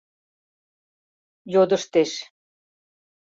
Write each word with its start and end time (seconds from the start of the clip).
Йодыштеш. 1.53 2.11